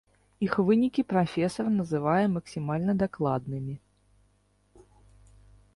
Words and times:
Іх 0.45 0.53
вынікі 0.67 1.01
прафесар 1.11 1.67
называе 1.75 2.23
максімальна 2.39 2.93
дакладнымі. 3.03 3.79